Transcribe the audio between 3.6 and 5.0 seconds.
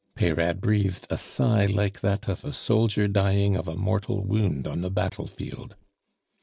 a mortal wound on the